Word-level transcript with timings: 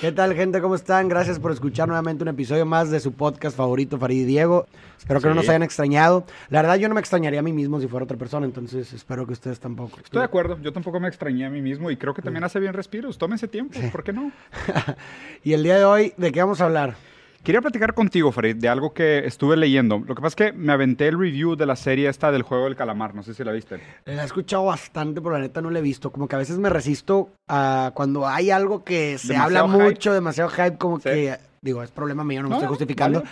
¿Qué 0.00 0.12
tal, 0.12 0.34
gente? 0.34 0.60
¿Cómo 0.60 0.74
están? 0.74 1.08
Gracias 1.08 1.38
por 1.38 1.52
escuchar 1.52 1.88
nuevamente 1.88 2.22
un 2.22 2.28
episodio 2.28 2.66
más 2.66 2.90
de 2.90 3.00
su 3.00 3.12
podcast 3.12 3.56
favorito, 3.56 3.98
Farid 3.98 4.22
y 4.22 4.24
Diego. 4.24 4.66
Espero 4.98 5.20
que 5.20 5.28
no 5.28 5.34
nos 5.34 5.48
hayan 5.48 5.62
extrañado. 5.62 6.24
La 6.48 6.62
verdad, 6.62 6.76
yo 6.76 6.88
no 6.88 6.94
me 6.94 7.00
extrañaría 7.00 7.40
a 7.40 7.42
mí 7.42 7.52
mismo 7.52 7.80
si 7.80 7.86
fuera 7.86 8.04
otra 8.04 8.16
persona, 8.16 8.46
entonces 8.46 8.92
espero 8.92 9.26
que 9.26 9.32
ustedes 9.32 9.60
tampoco. 9.60 9.98
Estoy 10.02 10.20
de 10.20 10.24
acuerdo, 10.24 10.58
yo 10.60 10.72
tampoco 10.72 11.00
me 11.00 11.08
extrañé 11.08 11.46
a 11.46 11.50
mí 11.50 11.62
mismo 11.62 11.90
y 11.90 11.96
creo 11.96 12.14
que 12.14 12.22
también 12.22 12.44
hace 12.44 12.60
bien 12.60 12.72
respiros. 12.72 13.18
Tómense 13.18 13.48
tiempo, 13.48 13.78
¿por 13.92 14.02
qué 14.02 14.12
no? 14.12 14.32
y 15.44 15.52
el 15.52 15.62
día 15.62 15.78
de 15.78 15.84
hoy, 15.84 16.12
¿de 16.16 16.32
qué 16.32 16.40
vamos 16.40 16.60
a 16.60 16.64
hablar? 16.64 16.96
Quería 17.46 17.60
platicar 17.60 17.94
contigo, 17.94 18.32
Farid, 18.32 18.56
de 18.56 18.68
algo 18.68 18.92
que 18.92 19.18
estuve 19.18 19.56
leyendo. 19.56 20.02
Lo 20.04 20.16
que 20.16 20.20
pasa 20.20 20.26
es 20.30 20.34
que 20.34 20.52
me 20.52 20.72
aventé 20.72 21.06
el 21.06 21.16
review 21.16 21.54
de 21.54 21.64
la 21.64 21.76
serie 21.76 22.08
esta 22.08 22.32
del 22.32 22.42
juego 22.42 22.64
del 22.64 22.74
calamar. 22.74 23.14
No 23.14 23.22
sé 23.22 23.34
si 23.34 23.44
la 23.44 23.52
viste. 23.52 23.78
La 24.04 24.22
he 24.22 24.26
escuchado 24.26 24.64
bastante, 24.64 25.20
pero 25.20 25.34
la 25.34 25.38
neta 25.38 25.62
no 25.62 25.70
la 25.70 25.78
he 25.78 25.82
visto. 25.82 26.10
Como 26.10 26.26
que 26.26 26.34
a 26.34 26.40
veces 26.40 26.58
me 26.58 26.70
resisto 26.70 27.30
a 27.46 27.92
cuando 27.94 28.26
hay 28.26 28.50
algo 28.50 28.82
que 28.82 29.16
se 29.18 29.36
habla 29.36 29.64
mucho, 29.64 30.12
demasiado 30.12 30.50
hype, 30.50 30.76
como 30.76 30.98
que, 30.98 31.38
digo, 31.60 31.84
es 31.84 31.92
problema 31.92 32.24
mío, 32.24 32.42
no 32.42 32.48
me 32.48 32.56
estoy 32.56 32.68
justificando 32.68 33.22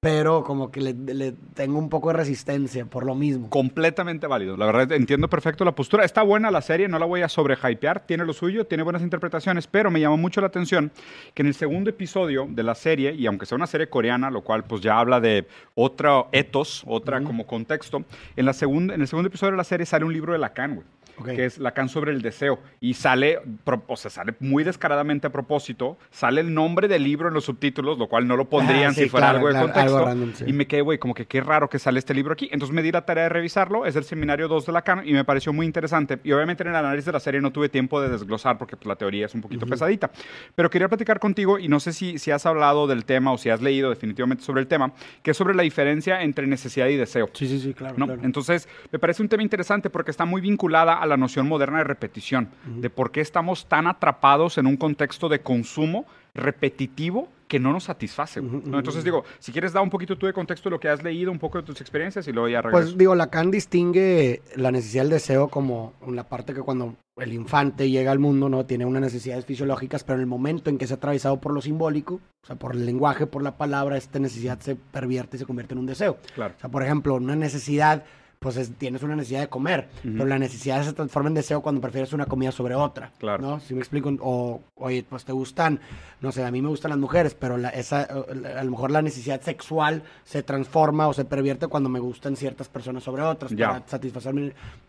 pero 0.00 0.44
como 0.44 0.70
que 0.70 0.80
le, 0.80 1.32
tengo 1.52 1.78
un 1.78 1.90
poco 1.90 2.08
de 2.08 2.14
resistencia 2.14 2.86
por 2.86 3.04
lo 3.04 3.14
mismo. 3.14 3.50
Completamente 3.50 4.26
válido. 4.26 4.56
La 4.56 4.64
verdad, 4.64 4.92
entiendo 4.92 5.28
perfecto 5.28 5.62
la 5.62 5.74
postura. 5.74 6.06
Está 6.06 6.22
buena 6.22 6.50
la 6.50 6.62
serie, 6.62 6.88
no 6.88 6.98
la 6.98 7.04
voy 7.04 7.20
a 7.20 7.28
sobrehypear, 7.28 8.06
tiene 8.06 8.24
lo 8.24 8.32
suyo, 8.32 8.66
tiene 8.66 8.82
buenas 8.82 9.02
interpretaciones, 9.02 9.66
pero 9.66 9.90
me 9.90 10.00
llamó 10.00 10.16
mucho 10.16 10.40
la 10.40 10.46
atención 10.46 10.90
que 11.34 11.42
en 11.42 11.48
el 11.48 11.54
segundo 11.54 11.90
episodio 11.90 12.46
de 12.48 12.62
la 12.62 12.74
serie, 12.74 13.12
y 13.12 13.26
aunque 13.26 13.44
sea 13.44 13.56
una 13.56 13.66
serie 13.66 13.90
coreana, 13.90 14.30
lo 14.30 14.40
cual 14.40 14.64
pues 14.64 14.80
ya 14.80 14.98
habla 14.98 15.20
de 15.20 15.46
otro 15.74 16.30
ethos, 16.32 16.82
otra 16.86 17.22
como 17.22 17.46
contexto, 17.46 18.02
en, 18.36 18.46
la 18.46 18.54
segunda, 18.54 18.94
en 18.94 19.02
el 19.02 19.06
segundo 19.06 19.28
episodio 19.28 19.50
de 19.50 19.58
la 19.58 19.64
serie 19.64 19.84
sale 19.84 20.06
un 20.06 20.14
libro 20.14 20.32
de 20.32 20.38
Lacan, 20.38 20.76
güey 20.76 20.86
que 21.24 21.44
es 21.44 21.58
Lacan 21.58 21.88
sobre 21.88 22.12
el 22.12 22.22
deseo. 22.22 22.58
Y 22.80 22.94
sale, 22.94 23.40
o 23.86 23.96
sea, 23.96 24.10
sale 24.10 24.34
muy 24.40 24.64
descaradamente 24.64 25.26
a 25.26 25.30
propósito, 25.30 25.98
sale 26.10 26.40
el 26.40 26.52
nombre 26.52 26.88
del 26.88 27.04
libro 27.04 27.28
en 27.28 27.34
los 27.34 27.44
subtítulos, 27.44 27.98
lo 27.98 28.08
cual 28.08 28.26
no 28.26 28.36
lo 28.36 28.46
pondrían 28.46 28.90
ah, 28.90 28.94
si 28.94 29.08
fuera 29.08 29.30
algo 29.30 29.48
de 29.48 29.60
contexto. 29.60 30.46
Y 30.46 30.52
me 30.52 30.66
quedé, 30.66 30.82
güey, 30.82 30.98
como 30.98 31.14
que 31.14 31.26
qué 31.26 31.40
raro 31.40 31.68
que 31.68 31.78
sale 31.78 31.98
este 31.98 32.14
libro 32.14 32.32
aquí. 32.32 32.48
Entonces 32.52 32.74
me 32.74 32.82
di 32.82 32.92
la 32.92 33.04
tarea 33.04 33.24
de 33.24 33.30
revisarlo, 33.30 33.86
es 33.86 33.96
el 33.96 34.04
seminario 34.04 34.48
2 34.48 34.66
de 34.66 34.72
Lacan 34.72 35.06
y 35.06 35.12
me 35.12 35.24
pareció 35.24 35.52
muy 35.52 35.66
interesante. 35.66 36.18
Y 36.24 36.32
obviamente 36.32 36.62
en 36.62 36.70
el 36.70 36.76
análisis 36.76 37.06
de 37.06 37.12
la 37.12 37.20
serie 37.20 37.40
no 37.40 37.52
tuve 37.52 37.68
tiempo 37.68 38.00
de 38.00 38.08
desglosar 38.08 38.58
porque 38.58 38.76
pues, 38.76 38.86
la 38.86 38.96
teoría 38.96 39.26
es 39.26 39.34
un 39.34 39.40
poquito 39.40 39.66
pesadita. 39.66 40.10
Pero 40.54 40.70
quería 40.70 40.88
platicar 40.88 41.18
contigo 41.18 41.58
y 41.58 41.68
no 41.68 41.80
sé 41.80 41.92
si, 41.92 42.18
si 42.18 42.30
has 42.30 42.46
hablado 42.46 42.86
del 42.86 43.04
tema 43.04 43.32
o 43.32 43.38
si 43.38 43.50
has 43.50 43.60
leído 43.60 43.90
definitivamente 43.90 44.44
sobre 44.44 44.60
el 44.60 44.66
tema, 44.66 44.92
que 45.22 45.32
es 45.32 45.36
sobre 45.36 45.54
la 45.54 45.62
diferencia 45.62 46.22
entre 46.22 46.46
necesidad 46.46 46.86
y 46.88 46.96
deseo. 46.96 47.30
Sí, 47.32 47.46
sí, 47.46 47.60
sí, 47.60 47.74
claro. 47.74 47.94
claro. 47.94 48.18
Entonces 48.22 48.68
me 48.90 48.98
parece 48.98 49.22
un 49.22 49.28
tema 49.28 49.42
interesante 49.42 49.90
porque 49.90 50.10
está 50.10 50.24
muy 50.24 50.40
vinculada 50.40 50.94
a 50.94 51.06
la 51.10 51.18
noción 51.18 51.46
moderna 51.46 51.78
de 51.78 51.84
repetición, 51.84 52.48
de 52.64 52.88
por 52.88 53.10
qué 53.10 53.20
estamos 53.20 53.66
tan 53.66 53.86
atrapados 53.86 54.56
en 54.56 54.66
un 54.66 54.76
contexto 54.76 55.28
de 55.28 55.40
consumo 55.40 56.06
repetitivo 56.34 57.28
que 57.50 57.58
no 57.58 57.72
nos 57.72 57.84
satisface. 57.84 58.38
Entonces 58.38 59.02
digo, 59.02 59.24
si 59.40 59.50
quieres 59.50 59.72
dar 59.72 59.82
un 59.82 59.90
poquito 59.90 60.16
tú 60.16 60.26
de 60.26 60.32
contexto 60.32 60.68
de 60.68 60.74
lo 60.74 60.80
que 60.80 60.88
has 60.88 61.02
leído, 61.02 61.32
un 61.32 61.40
poco 61.40 61.58
de 61.58 61.64
tus 61.64 61.80
experiencias 61.80 62.28
y 62.28 62.32
luego 62.32 62.48
ya 62.48 62.62
regreso. 62.62 62.86
Pues 62.86 62.96
digo, 62.96 63.16
Lacan 63.16 63.50
distingue 63.50 64.40
la 64.54 64.70
necesidad 64.70 65.02
del 65.02 65.10
deseo 65.10 65.48
como 65.48 65.94
la 66.06 66.28
parte 66.28 66.54
que 66.54 66.60
cuando 66.60 66.94
el 67.16 67.32
infante 67.32 67.90
llega 67.90 68.12
al 68.12 68.20
mundo, 68.20 68.48
¿no? 68.48 68.64
Tiene 68.66 68.86
unas 68.86 69.02
necesidades 69.02 69.46
fisiológicas, 69.46 70.04
pero 70.04 70.14
en 70.14 70.20
el 70.20 70.26
momento 70.28 70.70
en 70.70 70.78
que 70.78 70.84
es 70.84 70.92
atravesado 70.92 71.40
por 71.40 71.52
lo 71.52 71.60
simbólico, 71.60 72.20
o 72.44 72.46
sea, 72.46 72.54
por 72.54 72.76
el 72.76 72.86
lenguaje, 72.86 73.26
por 73.26 73.42
la 73.42 73.56
palabra, 73.56 73.96
esta 73.96 74.20
necesidad 74.20 74.60
se 74.60 74.76
pervierte 74.76 75.36
y 75.36 75.40
se 75.40 75.46
convierte 75.46 75.74
en 75.74 75.80
un 75.80 75.86
deseo. 75.86 76.18
Claro. 76.36 76.54
O 76.56 76.60
sea, 76.60 76.70
por 76.70 76.84
ejemplo, 76.84 77.16
una 77.16 77.34
necesidad 77.34 78.04
pues 78.40 78.72
tienes 78.78 79.02
una 79.02 79.16
necesidad 79.16 79.40
de 79.40 79.48
comer, 79.48 79.90
pero 80.02 80.24
la 80.24 80.38
necesidad 80.38 80.82
se 80.82 80.94
transforma 80.94 81.28
en 81.28 81.34
deseo 81.34 81.60
cuando 81.60 81.82
prefieres 81.82 82.14
una 82.14 82.24
comida 82.24 82.50
sobre 82.50 82.74
otra. 82.74 83.12
Claro. 83.18 83.42
¿no? 83.42 83.60
Si 83.60 83.74
me 83.74 83.80
explico, 83.80 84.10
o, 84.20 84.62
oye, 84.76 85.04
pues 85.06 85.26
te 85.26 85.32
gustan, 85.32 85.78
no 86.22 86.32
sé, 86.32 86.42
a 86.42 86.50
mí 86.50 86.62
me 86.62 86.70
gustan 86.70 86.88
las 86.88 86.98
mujeres, 86.98 87.34
pero 87.34 87.58
la, 87.58 87.68
esa, 87.68 88.00
a 88.00 88.64
lo 88.64 88.70
mejor 88.70 88.92
la 88.92 89.02
necesidad 89.02 89.42
sexual 89.42 90.04
se 90.24 90.42
transforma 90.42 91.06
o 91.06 91.12
se 91.12 91.26
pervierte 91.26 91.66
cuando 91.66 91.90
me 91.90 92.00
gustan 92.00 92.34
ciertas 92.34 92.68
personas 92.68 93.02
sobre 93.02 93.20
otras 93.20 93.52
para 93.52 93.86
satisfacer 93.86 94.32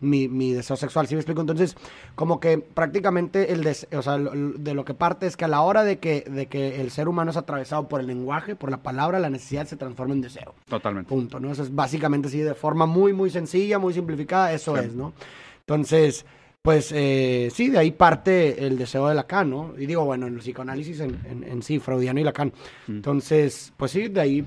mi, 0.00 0.28
mi, 0.28 0.52
deseo 0.54 0.76
sexual. 0.76 1.06
¿Sí 1.06 1.14
me 1.14 1.20
explico? 1.20 1.42
Entonces, 1.42 1.76
como 2.14 2.40
que 2.40 2.56
prácticamente 2.56 3.52
el 3.52 3.68
o 3.68 4.02
sea, 4.02 4.16
de 4.16 4.72
lo 4.72 4.86
que 4.86 4.94
parte 4.94 5.26
es 5.26 5.36
que 5.36 5.44
a 5.44 5.48
la 5.48 5.60
hora 5.60 5.84
de 5.84 5.98
que, 5.98 6.22
de 6.22 6.46
que 6.46 6.80
el 6.80 6.90
ser 6.90 7.06
humano 7.06 7.30
es 7.30 7.36
atravesado 7.36 7.86
por 7.86 8.00
el 8.00 8.06
lenguaje, 8.06 8.56
por 8.56 8.70
la 8.70 8.78
palabra, 8.78 9.18
la 9.20 9.28
necesidad 9.28 9.66
se 9.66 9.76
transforma 9.76 10.14
en 10.14 10.22
deseo. 10.22 10.54
Totalmente. 10.70 11.10
Punto, 11.10 11.38
¿no? 11.38 11.52
Eso 11.52 11.62
es 11.62 11.74
básicamente 11.74 12.28
así 12.28 12.38
de 12.38 12.54
forma 12.54 12.86
muy, 12.86 13.12
muy 13.12 13.28
sencilla 13.28 13.41
sencilla, 13.42 13.78
muy 13.78 13.92
simplificada, 13.92 14.52
eso 14.52 14.76
es, 14.76 14.94
¿no? 14.94 15.12
Entonces, 15.60 16.24
pues 16.62 16.92
eh, 16.94 17.48
sí, 17.52 17.70
de 17.70 17.78
ahí 17.78 17.90
parte 17.90 18.64
el 18.64 18.78
deseo 18.78 19.08
de 19.08 19.16
Lacan, 19.16 19.50
¿no? 19.50 19.74
Y 19.76 19.86
digo, 19.86 20.04
bueno, 20.04 20.28
en 20.28 20.34
el 20.34 20.38
psicoanálisis 20.38 21.00
en, 21.00 21.18
en, 21.44 21.60
sí, 21.60 21.80
freudiano 21.80 22.20
y 22.20 22.22
Lacan. 22.22 22.52
Mm. 22.86 22.92
Entonces, 22.92 23.72
pues 23.76 23.90
sí, 23.90 24.06
de 24.06 24.20
ahí 24.20 24.44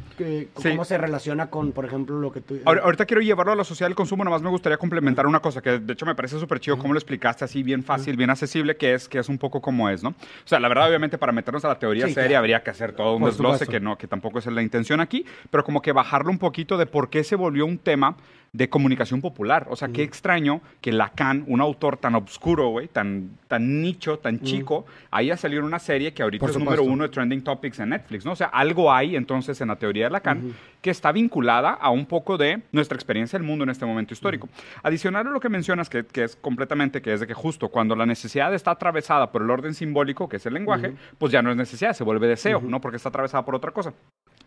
cómo 0.53 0.85
se 0.85 0.97
relaciona 0.97 1.49
con, 1.49 1.73
por 1.73 1.83
ejemplo, 1.83 2.17
lo 2.17 2.31
que 2.31 2.39
tú... 2.39 2.57
Ahorita 2.63 3.05
quiero 3.05 3.21
llevarlo 3.21 3.51
a 3.51 3.55
la 3.57 3.65
sociedad 3.65 3.89
del 3.89 3.97
consumo, 3.97 4.23
nada 4.23 4.33
más 4.33 4.41
me 4.41 4.49
gustaría 4.49 4.77
complementar 4.77 5.27
una 5.27 5.41
cosa 5.41 5.61
que 5.61 5.79
de 5.79 5.91
hecho 5.91 6.05
me 6.05 6.15
parece 6.15 6.39
súper 6.39 6.61
chido, 6.61 6.77
cómo 6.77 6.93
lo 6.93 6.99
explicaste 6.99 7.43
así, 7.43 7.63
bien 7.63 7.83
fácil, 7.83 8.15
bien 8.15 8.29
accesible, 8.29 8.77
que 8.77 8.93
es, 8.93 9.09
que 9.09 9.19
es 9.19 9.27
un 9.27 9.37
poco 9.37 9.61
como 9.61 9.89
es, 9.89 10.01
¿no? 10.01 10.11
O 10.11 10.47
sea, 10.47 10.61
la 10.61 10.69
verdad, 10.69 10.87
obviamente, 10.87 11.17
para 11.17 11.33
meternos 11.33 11.65
a 11.65 11.67
la 11.67 11.79
teoría 11.79 12.07
seria 12.07 12.39
habría 12.39 12.63
que 12.63 12.69
hacer 12.69 12.93
todo 12.93 13.17
un 13.17 13.25
desglose, 13.25 13.67
que, 13.67 13.81
no, 13.81 13.97
que 13.97 14.07
tampoco 14.07 14.39
es 14.39 14.45
la 14.45 14.61
intención 14.61 15.01
aquí, 15.01 15.25
pero 15.51 15.65
como 15.65 15.81
que 15.81 15.91
bajarlo 15.91 16.31
un 16.31 16.39
poquito 16.39 16.77
de 16.77 16.85
por 16.85 17.09
qué 17.09 17.25
se 17.25 17.35
volvió 17.35 17.65
un 17.65 17.77
tema 17.77 18.15
de 18.55 18.69
comunicación 18.69 19.19
popular. 19.19 19.67
O 19.69 19.75
sea, 19.75 19.89
qué 19.89 20.01
extraño 20.01 20.61
que 20.79 20.93
Lacan, 20.93 21.43
un 21.47 21.59
autor 21.59 21.97
tan 21.97 22.15
obscuro, 22.15 22.69
güey, 22.69 22.87
tan, 22.87 23.31
tan 23.49 23.81
nicho, 23.81 24.17
tan 24.17 24.39
chico, 24.39 24.85
haya 25.11 25.35
salido 25.35 25.59
en 25.59 25.65
una 25.65 25.79
serie 25.79 26.13
que 26.13 26.23
ahorita 26.23 26.45
es 26.45 26.57
número 26.57 26.83
uno 26.83 27.03
de 27.03 27.09
Trending 27.09 27.43
Topics 27.43 27.79
en 27.79 27.89
Netflix, 27.89 28.23
¿no? 28.23 28.31
O 28.31 28.35
sea, 28.35 28.47
algo 28.47 28.93
hay 28.93 29.17
entonces 29.17 29.59
en 29.59 29.67
la 29.67 29.75
teoría 29.75 30.05
de 30.05 30.11
Lacan 30.11 30.53
que 30.81 30.89
está 30.89 31.11
vinculada 31.11 31.71
a 31.71 31.89
un 31.89 32.05
poco 32.05 32.37
de 32.37 32.61
nuestra 32.71 32.95
experiencia 32.95 33.37
del 33.37 33.45
mundo 33.45 33.65
en 33.65 33.71
este 33.71 33.85
momento 33.85 34.13
histórico. 34.13 34.47
Adicional 34.83 35.27
a 35.27 35.31
lo 35.31 35.41
que 35.41 35.49
mencionas, 35.49 35.89
que, 35.89 36.05
que, 36.05 36.23
es 36.23 36.37
completamente, 36.37 37.01
que 37.01 37.11
es 37.11 37.19
de 37.19 37.27
que 37.27 37.33
justo 37.33 37.67
cuando 37.67 37.93
la 37.93 38.05
necesidad 38.05 38.53
está 38.53 38.71
atravesada 38.71 39.33
por 39.33 39.41
el 39.41 39.49
orden 39.49 39.73
simbólico, 39.73 40.29
que 40.29 40.37
es 40.37 40.45
el 40.45 40.53
lenguaje, 40.53 40.93
pues 41.17 41.33
ya 41.33 41.41
no 41.41 41.51
es 41.51 41.57
necesidad, 41.57 41.91
se 41.91 42.05
vuelve 42.05 42.25
deseo, 42.27 42.61
¿no? 42.61 42.79
Porque 42.79 42.95
está 42.95 43.09
atravesada 43.09 43.43
por 43.43 43.53
otra 43.53 43.71
cosa. 43.71 43.93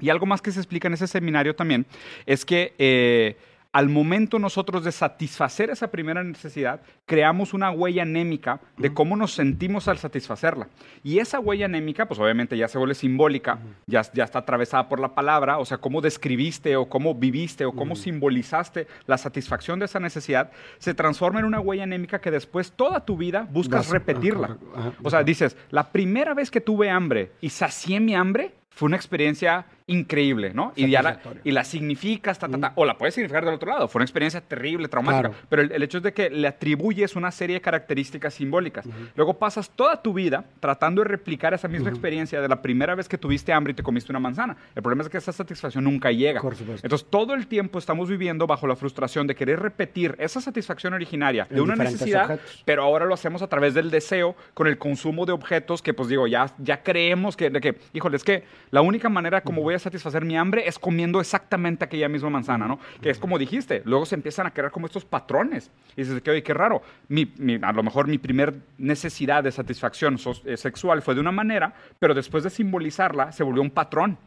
Y 0.01 0.09
algo 0.09 0.25
más 0.25 0.41
que 0.41 0.51
se 0.51 0.61
explica 0.61 0.89
en 0.89 0.95
ese 0.95 1.07
seminario 1.07 1.55
también 1.55 1.85
es 2.25 2.47
que... 2.47 2.75
Eh, 2.79 3.37
al 3.78 3.89
momento 3.89 4.41
nosotros 4.41 4.83
de 4.83 4.91
satisfacer 4.91 5.71
esa 5.71 5.93
primera 5.93 6.25
necesidad, 6.25 6.81
creamos 7.06 7.55
una 7.55 7.71
huella 7.71 8.03
anémica 8.03 8.61
de 8.77 8.93
cómo 8.93 9.15
nos 9.15 9.34
sentimos 9.34 9.87
al 9.87 9.99
satisfacerla. 9.99 10.66
Y 11.05 11.21
esa 11.21 11.39
huella 11.39 11.66
anémica, 11.66 12.09
pues 12.09 12.19
obviamente 12.19 12.56
ya 12.56 12.67
se 12.67 12.77
vuelve 12.77 12.97
simbólica, 12.97 13.61
ya, 13.87 14.03
ya 14.12 14.25
está 14.25 14.41
atravesada 14.41 14.88
por 14.88 14.99
la 14.99 15.15
palabra, 15.15 15.59
o 15.59 15.65
sea, 15.65 15.78
cómo 15.78 16.00
describiste 16.00 16.75
o 16.75 16.88
cómo 16.88 17.15
viviste 17.15 17.67
o 17.67 17.72
cómo 17.72 17.94
simbolizaste 17.94 18.88
la 19.06 19.17
satisfacción 19.17 19.78
de 19.78 19.84
esa 19.84 20.00
necesidad, 20.00 20.50
se 20.78 20.93
transforma 20.93 21.38
en 21.38 21.47
una 21.47 21.61
huella 21.61 21.84
anémica 21.84 22.21
que 22.21 22.33
después 22.33 22.72
toda 22.72 23.05
tu 23.05 23.17
vida 23.17 23.47
buscas 23.49 23.91
repetirla. 23.91 24.56
o 25.05 25.09
sea, 25.09 25.22
dices, 25.22 25.56
la 25.71 25.93
primera 25.93 26.34
vez 26.34 26.50
que 26.50 26.61
tuve 26.61 26.91
hambre 26.91 27.31
y 27.41 27.50
sacié 27.50 28.00
mi 28.00 28.17
hambre, 28.17 28.56
fue 28.71 28.87
una 28.87 28.97
experiencia 28.97 29.67
increíble, 29.88 30.53
¿no? 30.54 30.72
Y, 30.76 30.87
la, 30.87 31.19
y 31.43 31.50
la 31.50 31.65
significas, 31.65 32.38
o 32.75 32.84
la 32.84 32.97
puedes 32.97 33.15
significar 33.15 33.44
del 33.44 33.54
otro 33.54 33.71
lado. 33.71 33.88
Fue 33.88 33.99
una 33.99 34.04
experiencia 34.04 34.41
terrible, 34.41 34.87
traumática. 34.87 35.32
Pero 35.49 35.62
el, 35.62 35.82
hecho 35.82 35.99
es 35.99 36.04
de 36.04 36.12
que 36.12 36.31
le 36.31 36.47
atribuyes 36.47 37.16
una 37.16 37.31
serie 37.31 37.54
de 37.54 37.60
características 37.60 38.34
simbólicas. 38.34 38.87
Luego 39.16 39.38
pasas 39.38 39.71
toda 39.71 40.00
tu 40.00 40.12
vida 40.12 40.44
tratando 40.60 41.03
de 41.03 41.09
replicar 41.09 41.54
esa 41.54 41.69
misma 41.69 41.88
experiencia 41.88 42.41
de 42.41 42.49
la 42.49 42.60
primera 42.60 42.94
vez 42.94 43.09
que 43.09 43.19
tuviste 43.19 43.53
hambre 43.53 43.72
y 43.72 43.75
te 43.75 43.82
comiste 43.82 44.12
una 44.12 44.21
manzana. 44.21 44.56
El 44.75 44.82
problema 44.82 45.03
es 45.03 45.09
que 45.09 45.19
esa 45.19 45.32
satisfacción 45.32 45.84
nunca 45.84 46.12
llega. 46.12 46.43
Entonces, 46.82 47.09
todo 47.10 47.34
el 47.34 47.47
tiempo 47.47 47.78
estamos 47.78 48.09
viviendo 48.10 48.47
bajo 48.47 48.66
la 48.66 48.76
frustración 48.76 49.26
de 49.26 49.34
querer 49.34 49.59
repetir 49.59 50.15
esa 50.19 50.41
satisfacción 50.41 50.93
originaria 50.93 51.47
de 51.49 51.60
una 51.62 51.76
necesidad, 51.76 52.38
pero 52.66 52.82
ahora 52.82 53.06
lo 53.06 53.15
hacemos 53.15 53.41
a 53.41 53.49
través 53.49 53.72
del 53.72 53.91
deseo, 53.91 54.37
con 54.53 54.66
el 54.66 54.76
consumo 54.76 55.25
de 55.25 55.32
objetos 55.32 55.81
que, 55.81 55.94
pues 55.94 56.09
digo, 56.09 56.26
ya, 56.26 56.53
ya 56.59 56.82
creemos 56.82 57.37
que, 57.37 57.49
de 57.49 57.60
que, 57.60 57.79
híjole, 57.94 58.17
es 58.17 58.25
que 58.25 58.44
la 58.70 58.82
única 58.82 59.08
manera 59.08 59.41
como 59.41 59.62
voy 59.62 59.75
a 59.75 59.78
satisfacer 59.79 60.25
mi 60.25 60.37
hambre 60.37 60.67
es 60.67 60.79
comiendo 60.79 61.21
exactamente 61.21 61.85
aquella 61.85 62.09
misma 62.09 62.31
manzana, 62.31 62.67
¿no? 62.67 62.79
Que 63.01 63.11
es 63.11 63.19
como 63.19 63.39
dijiste, 63.39 63.83
luego 63.85 64.07
se 64.07 64.15
empiezan 64.15 64.47
a 64.47 64.51
crear 64.51 64.71
como 64.71 64.87
estos 64.87 65.05
patrones. 65.05 65.71
Y 65.97 66.03
dices, 66.03 66.21
que, 66.23 66.31
oye, 66.31 66.43
qué 66.43 66.55
raro. 66.55 66.83
Mi, 67.09 67.31
a 67.63 67.73
lo 67.73 67.83
mejor 67.83 68.07
mi 68.07 68.19
primer 68.19 68.55
necesidad 68.79 69.43
de 69.43 69.53
satisfacción 69.53 70.19
eh, 70.45 70.57
sexual 70.57 71.03
fue 71.03 71.15
de 71.15 71.21
una 71.21 71.33
manera, 71.33 71.75
pero 71.99 72.15
después 72.15 72.45
de 72.45 72.51
simbolizarla 72.51 73.33
se 73.33 73.43
volvió 73.43 73.63
un 73.63 73.71
patrón. 73.71 74.19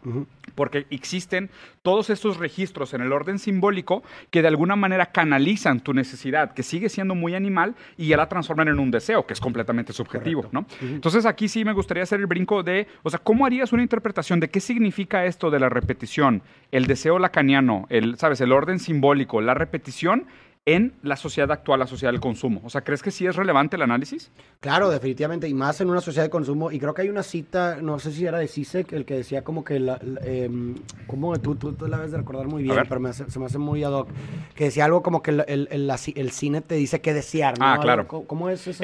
Porque 0.56 0.86
existen 0.89 1.50
todos 1.81 2.09
estos 2.09 2.38
registros 2.38 2.94
en 2.94 3.01
el 3.01 3.12
orden 3.12 3.39
simbólico 3.39 4.03
que 4.30 4.42
de 4.42 4.48
alguna 4.48 4.75
manera 4.75 5.07
canalizan 5.07 5.80
tu 5.80 5.94
necesidad, 5.94 6.53
que 6.53 6.63
sigue 6.63 6.89
siendo 6.89 7.15
muy 7.15 7.36
animal, 7.36 7.75
y 7.98 8.07
ya 8.07 8.18
la 8.18 8.27
transforman 8.27 8.68
en 8.68 8.80
un 8.80 8.92
deseo, 8.92 9.25
que 9.25 9.33
es 9.33 9.39
completamente 9.39 9.94
subjetivo, 9.94 10.48
¿no? 10.51 10.65
Entonces 10.81 11.25
aquí 11.25 11.48
sí 11.48 11.65
me 11.65 11.74
gustaría 11.74 12.03
hacer 12.03 12.19
el 12.19 12.27
brinco 12.27 12.63
de, 12.63 12.88
o 13.03 13.09
sea, 13.09 13.19
¿cómo 13.19 13.45
harías 13.45 13.71
una 13.74 13.81
interpretación 13.81 14.39
de 14.39 14.50
qué 14.50 14.59
significa 14.59 15.25
esto 15.25 15.40
de 15.49 15.59
la 15.59 15.69
repetición, 15.69 16.41
el 16.71 16.85
deseo 16.85 17.19
lacaniano, 17.19 17.85
el, 17.89 18.17
¿sabes? 18.17 18.41
El 18.41 18.51
orden 18.51 18.79
simbólico, 18.79 19.41
la 19.41 19.53
repetición 19.53 20.27
en 20.65 20.93
la 21.01 21.15
sociedad 21.15 21.51
actual, 21.51 21.79
la 21.79 21.88
sociedad 21.88 22.11
del 22.11 22.21
consumo. 22.21 22.61
O 22.63 22.69
sea, 22.69 22.81
¿crees 22.81 23.01
que 23.01 23.09
sí 23.09 23.25
es 23.25 23.35
relevante 23.35 23.77
el 23.77 23.81
análisis? 23.81 24.31
Claro, 24.59 24.91
definitivamente, 24.91 25.49
y 25.49 25.55
más 25.55 25.81
en 25.81 25.89
una 25.89 26.01
sociedad 26.01 26.25
de 26.25 26.29
consumo. 26.29 26.71
Y 26.71 26.79
creo 26.79 26.93
que 26.93 27.01
hay 27.01 27.09
una 27.09 27.23
cita, 27.23 27.77
no 27.81 27.97
sé 27.97 28.11
si 28.11 28.27
era 28.27 28.38
de 28.38 28.47
Sisek, 28.47 28.93
el 28.93 29.05
que 29.05 29.15
decía 29.15 29.43
como 29.43 29.63
que, 29.63 29.79
la, 29.79 29.99
em, 30.23 30.75
como 31.07 31.35
tú, 31.39 31.55
tú, 31.55 31.75
la 31.88 31.97
debes 31.97 32.11
de 32.11 32.17
recordar 32.17 32.45
muy 32.45 32.61
bien, 32.61 32.75
pero 32.88 33.13
se 33.13 33.39
me 33.39 33.45
hace 33.45 33.57
muy 33.57 33.83
ad 33.83 33.91
hoc, 33.91 34.09
que 34.53 34.65
decía 34.65 34.85
algo 34.85 35.01
como 35.01 35.23
que 35.23 35.31
el, 35.31 35.67
el, 35.71 36.31
cine 36.31 36.61
te 36.61 36.75
dice 36.75 37.01
qué 37.01 37.15
desear. 37.15 37.57
¿no? 37.57 37.65
Ah, 37.65 37.79
claro. 37.81 38.07
¿Cómo, 38.07 38.49
es 38.49 38.67
eso? 38.67 38.83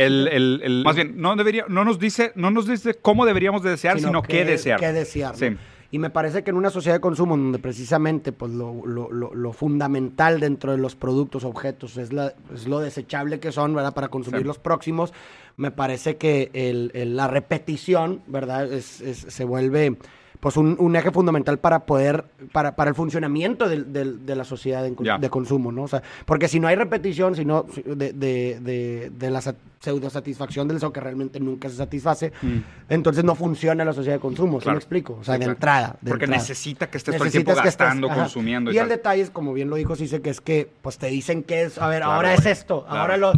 más 0.83 0.95
bien, 0.95 1.13
no, 1.21 1.35
debería, 1.35 1.65
no, 1.67 1.85
nos 1.85 1.99
dice, 1.99 2.31
no 2.33 2.49
nos 2.49 2.67
dice 2.67 2.95
cómo 2.95 3.23
deberíamos 3.27 3.61
de 3.61 3.69
desear, 3.69 3.99
sino, 3.99 4.23
qué, 4.23 4.45
desear. 4.45 4.79
Qué 4.79 4.93
desear. 4.93 5.35
Sí. 5.35 5.55
Y 5.89 5.99
me 5.99 6.09
parece 6.09 6.43
que 6.43 6.49
en 6.49 6.57
una 6.57 6.69
sociedad 6.69 6.97
de 6.97 7.01
consumo 7.01 7.37
donde 7.37 7.59
precisamente 7.59 8.33
pues, 8.33 8.51
lo, 8.51 8.85
lo, 8.85 9.09
lo, 9.11 9.53
fundamental 9.53 10.39
dentro 10.39 10.73
de 10.73 10.77
los 10.77 10.95
productos, 10.95 11.45
objetos, 11.45 11.95
es, 11.97 12.11
la, 12.11 12.33
es 12.53 12.67
lo 12.67 12.79
desechable 12.79 13.39
que 13.39 13.53
son, 13.53 13.73
¿verdad? 13.73 13.93
Para 13.93 14.09
consumir 14.09 14.45
los 14.45 14.59
próximos, 14.59 15.13
me 15.55 15.71
parece 15.71 16.17
que 16.17 16.49
el, 16.53 17.15
la 17.15 17.27
repetición, 17.27 18.21
¿verdad? 18.27 18.71
Es, 18.71 18.85
se 18.85 19.45
vuelve 19.45 19.97
pues 20.39 20.57
un, 20.57 20.95
eje 20.95 21.11
fundamental 21.11 21.57
para 21.59 21.85
poder, 21.85 22.25
para, 22.51 22.75
para 22.75 22.89
el 22.89 22.95
funcionamiento 22.95 23.67
de, 23.67 23.83
de, 23.83 24.35
la 24.35 24.43
sociedad 24.43 24.83
de, 24.83 25.29
consumo, 25.29 25.71
¿no? 25.71 25.83
O 25.83 25.87
sea, 25.87 26.03
porque 26.25 26.47
si 26.47 26.59
no 26.59 26.67
hay 26.67 26.75
repetición, 26.75 27.35
si 27.35 27.45
no, 27.45 27.65
de, 27.85 28.13
de, 28.13 29.11
de 29.11 29.31
la 29.31 29.41
pseudo 29.79 30.09
satisfacción 30.09 30.67
del 30.67 30.77
deseo 30.77 30.91
que 30.91 30.99
realmente 30.99 31.39
nunca 31.39 31.69
se 31.69 31.75
satisface, 31.75 32.31
mm. 32.41 32.57
entonces 32.89 33.23
no 33.23 33.35
funciona 33.35 33.85
la 33.85 33.93
sociedad 33.93 34.15
de 34.15 34.21
consumo, 34.21 34.59
¿sí 34.59 34.69
me 34.69 34.75
explico? 34.75 35.17
O 35.21 35.23
sea, 35.23 35.37
de 35.37 35.45
entrada. 35.45 35.95
porque 36.07 36.27
necesita 36.27 36.89
que 36.89 36.97
estés 36.97 37.15
todo 37.15 37.25
el 37.25 37.31
tiempo 37.31 37.53
gastando, 37.55 38.09
consumiendo. 38.09 38.71
Y, 38.71 38.75
y 38.75 38.77
el 38.79 38.89
detalle 38.89 39.21
es, 39.21 39.29
como 39.29 39.53
bien 39.53 39.69
lo 39.69 39.75
dijo 39.75 39.95
dice 39.95 40.21
que 40.21 40.29
es 40.29 40.41
que, 40.41 40.69
pues 40.81 40.97
te 40.97 41.07
dicen 41.07 41.43
que 41.43 41.63
es, 41.63 41.77
a 41.77 41.87
ver, 41.87 42.03
ahora 42.03 42.33
es 42.33 42.45
esto, 42.45 42.85
ahora 42.87 43.17
lo 43.17 43.33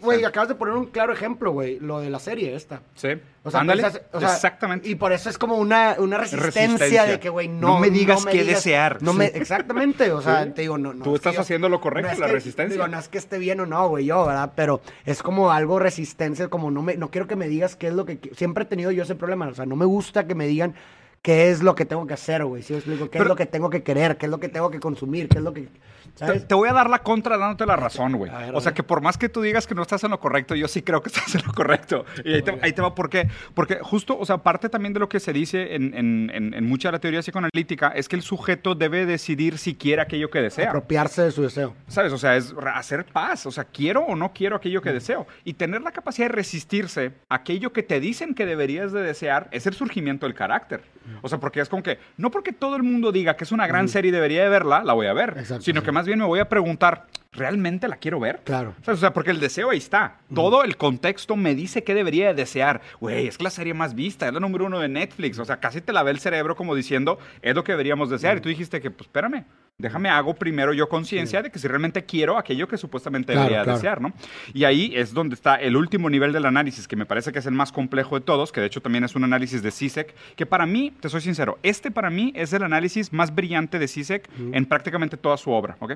Güey, 0.00 0.24
acabas 0.24 0.48
de 0.48 0.54
poner 0.54 0.74
un 0.74 0.86
claro 0.86 1.12
ejemplo, 1.12 1.50
güey, 1.50 1.80
lo 1.80 1.98
de 1.98 2.08
la 2.08 2.20
serie 2.20 2.54
esta. 2.54 2.82
Sí. 2.94 3.08
O 3.42 3.50
sea, 3.50 3.60
Ándale, 3.60 3.84
exactamente. 4.14 4.88
Y 4.88 4.94
por 4.94 5.12
eso 5.12 5.28
es 5.28 5.38
como 5.38 5.56
una, 5.56 5.96
una 5.98 6.18
resistencia, 6.18 7.04
de 7.04 7.18
que, 7.18 7.28
güey, 7.28 7.48
no, 7.48 7.68
no, 7.68 7.80
me 7.80 7.90
digas 7.90 8.24
qué 8.24 8.44
desear. 8.44 9.02
No 9.02 9.12
me, 9.12 9.26
exactamente, 9.26 10.12
o 10.12 10.22
sea, 10.22 10.52
te 10.52 10.62
digo, 10.62 10.78
no, 10.78 10.94
no. 10.94 11.02
Tú 11.02 11.16
estás 11.16 11.36
haciendo 11.38 11.68
lo 11.68 11.80
correcto, 11.80 12.16
la 12.20 12.28
resistencia. 12.28 12.74
Digo, 12.74 12.86
no 12.86 12.98
es 12.98 13.08
que 13.08 13.18
esté 13.18 13.38
bien 13.38 13.58
o 13.58 13.66
no, 13.66 13.88
güey, 13.88 14.04
yo, 14.04 14.24
¿verdad? 14.24 14.52
Pero 14.54 14.82
es 15.04 15.22
como 15.22 15.50
algo 15.50 15.80
resistencia, 15.80 16.48
como 16.48 16.70
no 16.70 16.82
me, 16.82 16.96
no 16.96 17.10
quiero 17.10 17.26
que 17.26 17.36
me 17.36 17.48
digas 17.48 17.74
qué 17.74 17.88
es 17.88 17.94
lo 17.94 18.04
que, 18.04 18.20
siempre 18.36 18.64
he 18.64 18.66
tenido 18.66 18.92
yo 18.92 19.02
ese 19.02 19.16
problema, 19.16 19.48
o 19.48 19.54
sea, 19.54 19.66
no 19.66 19.74
me 19.74 19.84
gusta 19.84 20.28
que 20.28 20.36
me 20.36 20.46
digan 20.46 20.74
qué 21.22 21.50
es 21.50 21.60
lo 21.60 21.74
que 21.74 21.84
tengo 21.84 22.06
que 22.06 22.14
hacer, 22.14 22.44
güey. 22.44 22.62
Si 22.62 22.68
¿Sí 22.68 22.74
explico, 22.74 23.10
qué 23.10 23.18
es 23.18 23.26
lo 23.26 23.34
que 23.34 23.46
tengo 23.46 23.68
que 23.68 23.82
querer, 23.82 24.16
qué 24.16 24.26
es 24.26 24.30
lo 24.30 24.38
que 24.38 24.48
tengo 24.48 24.70
que 24.70 24.78
consumir, 24.78 25.28
qué 25.28 25.38
es 25.38 25.44
lo 25.44 25.52
que. 25.52 25.68
Te, 26.18 26.54
voy 26.54 26.68
a 26.68 26.72
dar 26.72 26.88
la 26.88 27.00
contra 27.00 27.36
dándote 27.36 27.66
la 27.66 27.76
razón, 27.76 28.16
güey. 28.16 28.32
O 28.54 28.60
sea 28.60 28.72
que 28.72 28.82
por 28.82 29.02
más 29.02 29.18
que 29.18 29.28
tú 29.28 29.42
digas 29.42 29.66
que 29.66 29.74
no 29.74 29.82
estás 29.82 30.02
en 30.04 30.10
lo 30.10 30.20
correcto, 30.20 30.54
yo 30.54 30.66
sí 30.68 30.82
creo 30.82 31.02
que 31.02 31.08
estás 31.14 31.34
en 31.34 31.42
lo 31.46 31.52
correcto. 31.52 32.04
Y 32.24 32.34
ahí 32.34 32.72
te, 32.72 32.82
va, 32.82 32.94
¿por 32.94 33.10
qué? 33.10 33.28
Porque 33.54 33.78
justo, 33.82 34.18
o 34.18 34.24
sea, 34.24 34.38
parte 34.38 34.68
también 34.68 34.92
de 34.94 35.00
lo 35.00 35.08
que 35.08 35.20
se 35.20 35.32
dice 35.32 35.74
en, 35.74 35.94
en, 35.94 36.30
en, 36.32 36.64
mucha 36.66 36.88
de 36.88 36.92
la 36.92 36.98
teoría 37.00 37.20
psicoanalítica 37.20 37.88
es 37.88 38.08
que 38.08 38.16
el 38.16 38.22
sujeto 38.22 38.74
debe 38.74 39.06
decidir 39.06 39.58
si 39.58 39.74
quiere 39.74 40.02
aquello 40.02 40.30
que 40.30 40.40
desea. 40.40 40.68
Apropiarse 40.68 41.22
de 41.22 41.30
su 41.30 41.42
deseo. 41.42 41.74
¿Sabes? 41.88 42.12
O 42.12 42.18
sea, 42.18 42.36
es 42.36 42.54
hacer 42.74 43.04
paz. 43.04 43.46
O 43.46 43.50
sea, 43.50 43.64
quiero 43.64 44.00
o 44.02 44.16
no 44.16 44.32
quiero 44.32 44.56
aquello 44.56 44.80
que 44.80 44.92
deseo. 44.92 45.26
Y 45.44 45.54
tener 45.54 45.82
la 45.82 45.92
capacidad 45.92 46.28
de 46.28 46.32
resistirse 46.32 47.12
a 47.28 47.36
aquello 47.36 47.72
que 47.72 47.82
te 47.82 48.00
dicen 48.00 48.34
que 48.34 48.46
deberías 48.46 48.92
de 48.92 49.02
desear 49.02 49.48
es 49.50 49.66
el 49.66 49.74
surgimiento 49.74 50.26
del 50.26 50.34
carácter. 50.34 50.82
O 51.22 51.28
sea, 51.28 51.38
porque 51.38 51.60
es 51.60 51.68
como 51.68 51.82
que, 51.82 51.98
no 52.16 52.30
porque 52.30 52.52
todo 52.52 52.76
el 52.76 52.82
mundo 52.82 53.12
diga 53.12 53.36
que 53.36 53.44
es 53.44 53.52
una 53.52 53.66
gran 53.66 53.88
serie 53.88 54.08
y 54.08 54.12
debería 54.12 54.42
de 54.42 54.48
verla, 54.48 54.82
la 54.82 54.92
voy 54.92 55.06
a 55.06 55.12
ver, 55.12 55.44
sino 55.60 55.82
que 55.82 55.92
más 55.92 56.05
bien 56.06 56.18
me 56.18 56.24
voy 56.24 56.40
a 56.40 56.48
preguntar, 56.48 57.06
¿realmente 57.32 57.88
la 57.88 57.96
quiero 57.96 58.18
ver? 58.18 58.40
Claro. 58.44 58.74
O 58.86 58.96
sea, 58.96 59.12
porque 59.12 59.30
el 59.30 59.40
deseo 59.40 59.70
ahí 59.70 59.78
está. 59.78 60.18
Todo 60.34 60.64
el 60.64 60.76
contexto 60.76 61.36
me 61.36 61.54
dice 61.54 61.84
qué 61.84 61.94
debería 61.94 62.28
de 62.28 62.34
desear. 62.34 62.80
Güey, 63.00 63.28
es 63.28 63.40
la 63.40 63.50
serie 63.50 63.74
más 63.74 63.94
vista, 63.94 64.26
es 64.26 64.34
la 64.34 64.40
número 64.40 64.66
uno 64.66 64.80
de 64.80 64.88
Netflix. 64.88 65.38
O 65.38 65.44
sea, 65.44 65.58
casi 65.58 65.80
te 65.80 65.92
la 65.92 66.02
ve 66.02 66.10
el 66.10 66.18
cerebro 66.18 66.56
como 66.56 66.74
diciendo, 66.74 67.18
es 67.42 67.54
lo 67.54 67.64
que 67.64 67.72
deberíamos 67.72 68.10
desear. 68.10 68.38
Y 68.38 68.40
tú 68.40 68.48
dijiste 68.48 68.80
que, 68.80 68.90
pues 68.90 69.06
espérame, 69.06 69.44
déjame 69.78 70.08
hago 70.08 70.34
primero 70.34 70.72
yo 70.72 70.88
conciencia 70.88 71.42
de 71.42 71.50
que 71.50 71.58
si 71.58 71.68
realmente 71.68 72.04
quiero 72.04 72.38
aquello 72.38 72.66
que 72.66 72.78
supuestamente 72.78 73.32
debería 73.32 73.64
desear, 73.64 74.00
¿no? 74.00 74.12
Y 74.54 74.64
ahí 74.64 74.92
es 74.94 75.12
donde 75.12 75.34
está 75.34 75.56
el 75.56 75.76
último 75.76 76.08
nivel 76.08 76.32
del 76.32 76.46
análisis, 76.46 76.88
que 76.88 76.96
me 76.96 77.06
parece 77.06 77.32
que 77.32 77.38
es 77.38 77.46
el 77.46 77.52
más 77.52 77.72
complejo 77.72 78.18
de 78.18 78.24
todos, 78.24 78.52
que 78.52 78.60
de 78.60 78.66
hecho 78.66 78.80
también 78.80 79.04
es 79.04 79.14
un 79.14 79.24
análisis 79.24 79.62
de 79.62 79.70
CISEC, 79.70 80.14
que 80.34 80.46
para 80.46 80.66
mí, 80.66 80.92
te 81.00 81.08
soy 81.08 81.20
sincero, 81.20 81.58
este 81.62 81.90
para 81.90 82.10
mí 82.10 82.32
es 82.34 82.52
el 82.52 82.62
análisis 82.62 83.12
más 83.12 83.34
brillante 83.34 83.78
de 83.78 83.88
CISEC 83.88 84.28
en 84.52 84.66
prácticamente 84.66 85.16
toda 85.16 85.36
su 85.36 85.50
obra, 85.50 85.76
¿ok? 85.80 85.92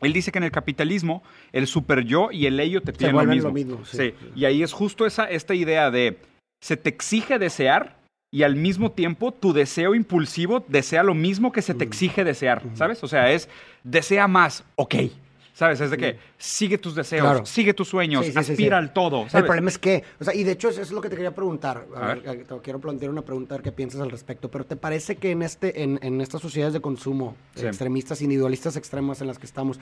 Él 0.00 0.12
dice 0.12 0.32
que 0.32 0.38
en 0.38 0.44
el 0.44 0.50
capitalismo 0.50 1.22
el 1.52 1.68
super 1.68 2.04
yo 2.04 2.30
y 2.32 2.46
el 2.46 2.58
ello 2.58 2.82
te 2.82 2.92
piden 2.92 3.14
lo 3.16 3.52
mismo. 3.52 3.84
sí. 3.84 4.14
Y 4.34 4.44
ahí 4.44 4.62
es 4.62 4.72
justo 4.72 5.06
esa, 5.06 5.24
esta 5.24 5.54
idea 5.54 5.90
de 5.90 6.18
se 6.60 6.76
te 6.76 6.88
exige 6.88 7.38
desear 7.38 7.96
y 8.34 8.42
al 8.42 8.56
mismo 8.56 8.90
tiempo 8.90 9.30
tu 9.30 9.52
deseo 9.52 9.94
impulsivo 9.94 10.64
desea 10.66 11.04
lo 11.04 11.14
mismo 11.14 11.52
que 11.52 11.62
se 11.62 11.72
te 11.72 11.84
exige 11.84 12.24
desear, 12.24 12.64
¿sabes? 12.74 13.04
O 13.04 13.06
sea, 13.06 13.30
es 13.30 13.48
desea 13.84 14.26
más, 14.26 14.64
ok, 14.74 14.96
¿Sabes? 15.54 15.80
Es 15.80 15.90
de 15.92 15.96
que 15.96 16.18
sigue 16.36 16.78
tus 16.78 16.96
deseos, 16.96 17.48
sigue 17.48 17.72
tus 17.74 17.88
sueños, 17.88 18.26
aspira 18.36 18.76
al 18.76 18.92
todo. 18.92 19.26
El 19.32 19.44
problema 19.44 19.68
es 19.68 19.78
que, 19.78 20.02
o 20.18 20.24
sea, 20.24 20.34
y 20.34 20.42
de 20.42 20.50
hecho 20.50 20.68
eso 20.68 20.82
es 20.82 20.90
lo 20.90 21.00
que 21.00 21.08
te 21.08 21.14
quería 21.14 21.32
preguntar. 21.32 21.86
A 21.94 22.06
ver, 22.08 22.44
te 22.44 22.58
quiero 22.60 22.80
plantear 22.80 23.08
una 23.12 23.22
pregunta, 23.22 23.54
a 23.54 23.58
ver 23.58 23.62
qué 23.62 23.70
piensas 23.70 24.00
al 24.00 24.10
respecto. 24.10 24.50
Pero 24.50 24.66
¿te 24.66 24.74
parece 24.74 25.14
que 25.14 25.30
en, 25.30 25.42
este, 25.42 25.84
en, 25.84 26.00
en 26.02 26.20
estas 26.20 26.42
sociedades 26.42 26.74
de 26.74 26.80
consumo, 26.80 27.36
extremistas, 27.54 28.20
individualistas 28.20 28.76
extremas 28.76 29.20
en 29.20 29.28
las 29.28 29.38
que 29.38 29.46
estamos 29.46 29.78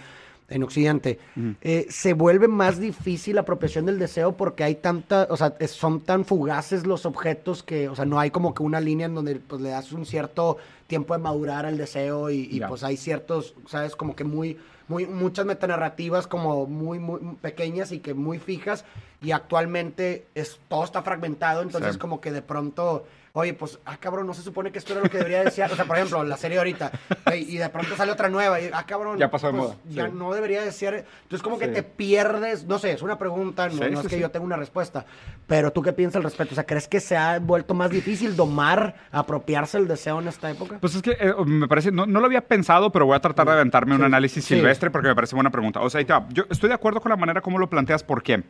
en 0.51 0.63
Occidente, 0.63 1.19
eh, 1.63 1.87
se 1.89 2.13
vuelve 2.13 2.49
más 2.49 2.79
difícil 2.79 3.37
la 3.37 3.41
apropiación 3.41 3.87
del 3.87 3.99
deseo 3.99 4.37
porque 4.37 4.65
hay 4.65 4.75
tanta, 4.75 5.27
o 5.31 5.39
sea, 5.39 5.55
son 5.69 6.03
tan 6.03 6.27
fugaces 6.27 6.87
los 6.87 7.07
objetos 7.07 7.63
que, 7.63 7.89
o 7.89 7.97
sea, 7.97 8.05
no 8.05 8.21
hay 8.21 8.31
como 8.31 8.53
que 8.53 8.63
una 8.63 8.79
línea 8.79 9.07
en 9.07 9.15
donde 9.15 9.37
pues 9.37 9.63
le 9.63 9.71
das 9.71 9.93
un 9.93 10.05
cierto 10.05 10.59
tiempo 10.87 11.15
de 11.15 11.21
madurar 11.21 11.65
al 11.65 11.79
deseo 11.79 12.29
y, 12.29 12.49
y 12.51 12.61
pues 12.61 12.85
hay 12.85 12.99
ciertos, 12.99 13.55
sabes, 13.67 13.97
como 13.97 14.15
que 14.15 14.25
muy 14.25 14.59
muy, 14.93 15.07
muchas 15.07 15.47
metanarrativas 15.47 16.27
como 16.27 16.67
muy, 16.67 16.99
muy 16.99 17.37
pequeñas 17.41 17.93
y 17.93 18.01
que 18.01 18.13
muy 18.13 18.39
fijas 18.39 18.85
y 19.23 19.31
actualmente 19.33 20.27
es, 20.35 20.59
todo 20.69 20.85
está 20.85 21.03
fragmentado, 21.03 21.63
entonces 21.63 21.99
como 21.99 22.21
que 22.21 22.33
de 22.33 22.43
pronto 22.43 23.05
oye, 23.35 23.55
pues, 23.55 23.79
ah, 23.87 23.97
cabrón, 23.99 24.27
no 24.27 24.35
se 24.35 24.43
supone 24.43 24.71
que 24.71 24.79
esto 24.79 24.93
era 24.93 25.03
lo 25.03 25.09
que 25.09 25.19
debería 25.19 25.43
desear. 25.43 25.73
O 25.73 25.77
sea, 25.77 25.85
por 25.85 25.97
ejemplo, 25.97 26.23
la 26.23 26.37
serie 26.37 26.59
ahorita, 26.59 26.93
y 27.35 27.57
de 27.57 27.69
pronto 27.71 27.97
sale 27.97 28.13
otra 28.13 28.29
nueva, 28.29 28.61
y, 28.61 28.71
ah, 28.73 28.85
cabrón. 28.87 29.19
Ya 29.19 29.31
pasó 29.31 29.47
de 29.47 29.55
pues, 29.55 29.65
moda. 29.65 29.77
Ya 29.89 30.09
no 30.09 30.33
debería 30.35 30.63
desear. 30.63 30.95
Entonces, 31.23 31.43
como 31.43 31.59
que 31.59 31.69
te 31.69 31.83
pierdes, 31.83 32.67
no 32.67 32.79
sé, 32.79 32.93
es 32.93 33.03
una 33.03 33.19
pregunta, 33.19 33.69
no, 33.69 34.01
es 34.01 34.07
que 34.07 34.21
yo 34.21 34.31
tenga 34.31 34.45
una 34.45 34.57
respuesta, 34.57 35.07
pero 35.47 35.73
tú 35.73 35.83
qué 35.83 35.93
piensas 35.93 36.17
al 36.17 36.25
respecto? 36.25 36.55
O 36.55 36.57
sea, 36.57 36.65
¿crees 36.65 36.89
que 36.89 37.01
se 37.01 37.17
ha 37.17 37.39
vuelto 37.39 37.75
más 37.75 37.91
difícil 37.91 38.37
domar, 38.37 38.95
apropiarse 39.11 39.79
el 39.79 39.89
deseo 39.89 40.21
en 40.21 40.29
esta 40.29 40.51
época? 40.51 40.79
Pues 40.81 40.95
es 40.95 41.03
que 41.03 41.13
eh, 41.13 41.35
me 41.47 41.69
parece, 41.69 41.91
no, 41.91 42.07
lo 42.07 42.27
había 42.27 42.47
pensado, 42.47 42.93
pero 42.93 43.07
voy 43.07 43.17
a 43.17 43.21
tratar 43.21 43.47
de 43.47 43.53
aventarme 43.53 43.95
un 43.95 44.05
análisis 44.05 44.45
silvestre 44.45 44.91
porque 44.91 45.09
me 45.09 45.15
parece 45.15 45.35
buena 45.35 45.51
pregunta. 45.51 45.81
O 45.81 45.89
sea. 45.89 46.03
Yo 46.31 46.45
estoy 46.51 46.69
de 46.69 46.75
acuerdo 46.75 47.01
con 47.01 47.11
la 47.11 47.17
manera 47.17 47.41
como 47.41 47.59
lo 47.59 47.71
planteas, 47.71 48.03
¿por 48.03 48.23
qué? 48.23 48.43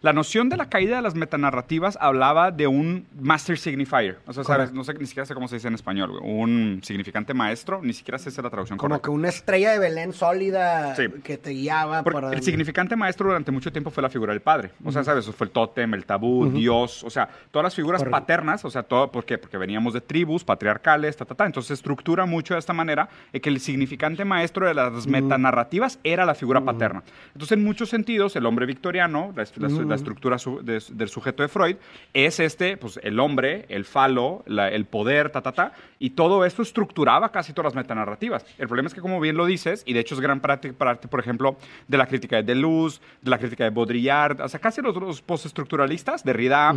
La 0.00 0.12
noción 0.12 0.48
de 0.48 0.56
la 0.56 0.68
caída 0.68 0.96
de 0.96 1.02
las 1.02 1.14
metanarrativas 1.14 1.98
hablaba 2.00 2.50
de 2.50 2.66
un 2.66 3.06
master 3.18 3.58
signifier. 3.58 4.18
O 4.26 4.32
sea, 4.32 4.44
¿sabes? 4.44 4.72
No 4.72 4.84
sé, 4.84 4.94
ni 4.94 5.06
siquiera 5.06 5.26
sé 5.26 5.34
cómo 5.34 5.48
se 5.48 5.56
dice 5.56 5.68
en 5.68 5.74
español, 5.74 6.18
Un 6.22 6.80
significante 6.82 7.34
maestro, 7.34 7.80
ni 7.82 7.92
siquiera 7.92 8.18
sé 8.18 8.30
si 8.30 8.38
es 8.38 8.44
la 8.44 8.50
traducción 8.50 8.78
Como 8.78 9.00
que 9.00 9.10
una 9.10 9.28
estrella 9.28 9.72
de 9.72 9.78
Belén 9.78 10.12
sólida 10.12 10.94
que 11.22 11.38
te 11.38 11.50
guiaba. 11.50 12.02
Por... 12.02 12.34
El 12.34 12.42
significante 12.42 12.96
maestro 12.96 13.28
durante 13.28 13.50
mucho 13.50 13.72
tiempo 13.72 13.90
fue 13.90 14.02
la 14.02 14.10
figura 14.10 14.32
del 14.32 14.42
padre. 14.42 14.70
O 14.84 14.92
sea, 14.92 15.04
¿sabes? 15.04 15.26
Fue 15.26 15.46
el 15.46 15.50
tótem, 15.50 15.94
el 15.94 16.04
tabú, 16.04 16.50
Dios. 16.50 17.04
O 17.04 17.10
sea, 17.10 17.28
todas 17.50 17.64
las 17.64 17.74
figuras 17.74 18.02
paternas, 18.04 18.64
o 18.64 18.70
sea, 18.70 18.82
todo, 18.82 19.10
¿por 19.10 19.24
qué? 19.24 19.38
Porque 19.38 19.58
veníamos 19.58 19.94
de 19.94 20.00
tribus 20.00 20.44
patriarcales, 20.44 21.16
ta, 21.16 21.24
ta, 21.24 21.34
ta. 21.34 21.46
Entonces 21.46 21.68
se 21.68 21.74
estructura 21.74 22.26
mucho 22.26 22.54
de 22.54 22.60
esta 22.60 22.72
manera 22.72 23.08
que 23.32 23.48
el 23.48 23.60
significante 23.60 24.24
maestro 24.24 24.66
de 24.66 24.74
las 24.74 25.06
metanarrativas 25.06 25.98
era 26.04 26.24
la 26.24 26.34
figura 26.34 26.60
paterna. 26.60 27.02
Entonces, 27.32 27.56
en 27.56 27.64
muchos 27.64 27.88
sentidos, 27.88 28.36
el 28.36 28.46
hombre 28.46 28.66
victoriano, 28.66 29.32
la, 29.34 29.65
la 29.70 29.94
estructura 29.94 30.36
del 30.62 31.08
sujeto 31.08 31.42
de 31.42 31.48
Freud, 31.48 31.76
es 32.14 32.40
este, 32.40 32.76
pues 32.76 32.98
el 33.02 33.18
hombre, 33.20 33.66
el 33.68 33.84
falo, 33.84 34.44
el 34.46 34.84
poder, 34.86 35.30
ta, 35.30 35.42
ta, 35.42 35.52
ta, 35.52 35.72
y 35.98 36.10
todo 36.10 36.44
esto 36.44 36.62
estructuraba 36.62 37.30
casi 37.30 37.52
todas 37.52 37.74
las 37.74 37.82
metanarrativas. 37.82 38.44
El 38.58 38.68
problema 38.68 38.88
es 38.88 38.94
que, 38.94 39.00
como 39.00 39.20
bien 39.20 39.36
lo 39.36 39.46
dices, 39.46 39.82
y 39.86 39.92
de 39.92 40.00
hecho 40.00 40.14
es 40.14 40.20
gran 40.20 40.40
parte, 40.40 40.72
parte 40.72 41.08
por 41.08 41.20
ejemplo, 41.20 41.56
de 41.88 41.96
la 41.96 42.06
crítica 42.06 42.36
de 42.36 42.42
Deleuze, 42.42 43.00
de 43.22 43.30
la 43.30 43.38
crítica 43.38 43.64
de 43.64 43.70
Baudrillard, 43.70 44.40
o 44.40 44.48
sea, 44.48 44.60
casi 44.60 44.82
los, 44.82 44.94
los 44.96 45.22
postestructuralistas, 45.22 46.24
Derrida, 46.24 46.74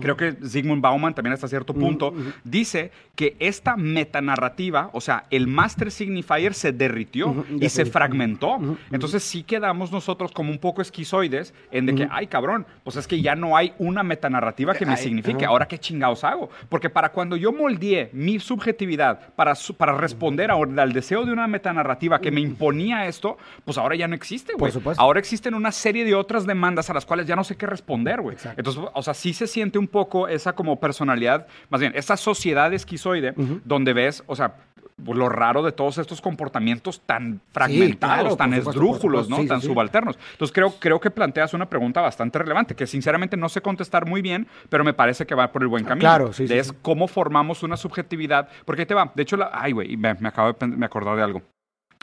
creo 0.00 0.16
que 0.16 0.32
Zygmunt 0.32 0.82
Bauman 0.82 1.14
también 1.14 1.34
hasta 1.34 1.48
cierto 1.48 1.74
punto, 1.74 2.14
dice 2.44 2.90
que 3.14 3.36
esta 3.38 3.76
metanarrativa, 3.76 4.90
o 4.92 5.00
sea, 5.00 5.24
el 5.30 5.46
master 5.46 5.90
signifier 5.90 6.54
se 6.54 6.72
derritió 6.72 7.44
y 7.60 7.68
se 7.68 7.84
fragmentó. 7.84 8.58
Entonces 8.90 9.22
sí 9.22 9.42
quedamos 9.42 9.92
nosotros 9.92 10.32
como 10.32 10.50
un 10.50 10.58
poco 10.58 10.82
esquizoides 10.82 11.54
en 11.70 11.86
de 11.86 11.94
que, 11.94 12.08
ay, 12.10 12.21
cabrón, 12.26 12.66
pues 12.84 12.96
es 12.96 13.06
que 13.06 13.20
ya 13.20 13.34
no 13.34 13.56
hay 13.56 13.72
una 13.78 14.02
metanarrativa 14.02 14.74
que 14.74 14.86
me 14.86 14.96
signifique. 14.96 15.44
Ahora, 15.44 15.66
¿qué 15.66 15.78
chingados 15.78 16.24
hago? 16.24 16.50
Porque 16.68 16.90
para 16.90 17.10
cuando 17.10 17.36
yo 17.36 17.52
moldeé 17.52 18.10
mi 18.12 18.38
subjetividad 18.38 19.34
para, 19.34 19.54
para 19.76 19.96
responder 19.96 20.50
al 20.50 20.92
deseo 20.92 21.24
de 21.24 21.32
una 21.32 21.46
metanarrativa 21.46 22.20
que 22.20 22.30
me 22.30 22.40
imponía 22.40 23.06
esto, 23.06 23.36
pues 23.64 23.78
ahora 23.78 23.94
ya 23.96 24.08
no 24.08 24.14
existe, 24.14 24.54
güey. 24.54 24.72
Ahora 24.96 25.18
existen 25.18 25.54
una 25.54 25.72
serie 25.72 26.04
de 26.04 26.14
otras 26.14 26.46
demandas 26.46 26.90
a 26.90 26.94
las 26.94 27.06
cuales 27.06 27.26
ya 27.26 27.36
no 27.36 27.44
sé 27.44 27.56
qué 27.56 27.66
responder, 27.66 28.20
güey. 28.20 28.36
Entonces, 28.56 28.82
o 28.92 29.02
sea, 29.02 29.14
sí 29.14 29.32
se 29.32 29.46
siente 29.46 29.78
un 29.78 29.88
poco 29.88 30.28
esa 30.28 30.54
como 30.54 30.78
personalidad, 30.80 31.46
más 31.68 31.80
bien, 31.80 31.92
esa 31.94 32.16
sociedad 32.16 32.72
esquizoide, 32.72 33.34
donde 33.64 33.92
ves, 33.92 34.22
o 34.26 34.36
sea, 34.36 34.54
lo 34.96 35.28
raro 35.28 35.62
de 35.62 35.72
todos 35.72 35.98
estos 35.98 36.20
comportamientos 36.20 37.00
tan 37.00 37.40
fragmentados, 37.52 38.36
tan 38.36 38.54
esdrújulos, 38.54 39.28
¿no? 39.28 39.44
tan 39.46 39.60
subalternos. 39.60 40.18
Entonces 40.32 40.52
creo, 40.52 40.74
creo 40.78 41.00
que 41.00 41.10
planteas 41.10 41.54
una 41.54 41.68
pregunta 41.68 42.00
bastante 42.00 42.38
relevante, 42.38 42.74
que 42.74 42.86
sinceramente 42.86 43.36
no 43.36 43.48
sé 43.48 43.60
contestar 43.60 44.06
muy 44.06 44.22
bien, 44.22 44.46
pero 44.68 44.84
me 44.84 44.94
parece 44.94 45.26
que 45.26 45.34
va 45.34 45.50
por 45.52 45.62
el 45.62 45.68
buen 45.68 45.84
camino. 45.84 46.00
Claro, 46.00 46.32
sí, 46.32 46.46
Es 46.48 46.72
cómo 46.72 47.08
formamos 47.08 47.62
una 47.62 47.76
subjetividad, 47.76 48.48
porque 48.64 48.82
ahí 48.82 48.86
te 48.86 48.94
va. 48.94 49.12
De 49.14 49.22
hecho, 49.22 49.36
la, 49.36 49.50
ay, 49.52 49.72
güey, 49.72 49.96
me, 49.96 50.14
me 50.14 50.28
acabo 50.28 50.52
de 50.52 50.66
me 50.66 50.86
acordar 50.86 51.16
de 51.16 51.22
algo 51.22 51.42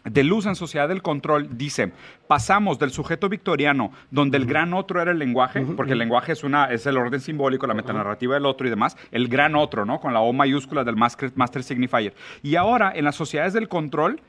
de 0.04 0.24
Luz 0.24 0.46
en 0.46 0.56
Sociedad 0.56 0.88
del 0.88 1.02
Control 1.02 1.58
dice, 1.58 1.92
pasamos 2.28 2.80
del 2.80 2.92
sujeto 2.92 3.30
victoriano, 3.30 3.92
donde 4.12 4.38
el 4.38 4.46
gran 4.46 4.74
otro 4.74 5.02
era 5.02 5.12
el 5.12 5.20
lenguaje, 5.20 5.62
porque 5.62 5.94
el 5.94 6.00
lenguaje 6.00 6.32
es, 6.32 6.44
una, 6.44 6.66
es 6.66 6.86
el 6.86 6.98
orden 6.98 7.20
simbólico, 7.20 7.68
la 7.68 7.74
metanarrativa 7.74 8.36
del 8.36 8.46
otro 8.46 8.68
y 8.68 8.70
demás, 8.70 8.98
el 9.12 9.28
gran 9.28 9.56
otro, 9.56 9.86
¿no? 9.86 10.00
Con 10.00 10.14
la 10.14 10.22
O 10.22 10.32
mayúscula 10.34 10.84
del 10.84 10.96
master, 10.96 11.32
master 11.36 11.64
signifier. 11.64 12.14
Y 12.42 12.56
ahora, 12.56 12.92
en 12.96 13.06
las 13.06 13.16
sociedades 13.16 13.54
del 13.54 13.68
control, 13.68 14.22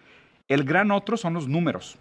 el 0.49 0.65
gran 0.65 0.91
otro 0.91 1.17
son 1.17 1.35
los 1.35 1.47
números. 1.47 1.99